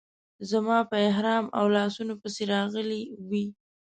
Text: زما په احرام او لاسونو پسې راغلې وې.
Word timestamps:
زما 0.49 0.77
په 0.89 0.97
احرام 1.09 1.45
او 1.57 1.65
لاسونو 1.75 2.13
پسې 2.21 2.43
راغلې 2.53 3.01
وې. 3.29 3.45